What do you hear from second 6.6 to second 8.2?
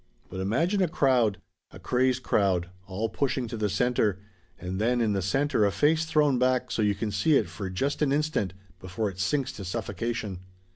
so you can see it for just an